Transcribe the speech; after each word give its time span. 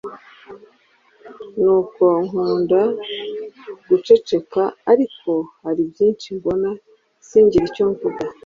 nuko 1.61 2.05
nkunda 2.25 2.81
guceceka 3.87 4.61
ariko 4.91 5.31
hari 5.63 5.81
byishi 5.91 6.29
mbona 6.37 6.69
singire 7.27 7.65
icyo 7.69 7.83
mvuga 7.91 8.25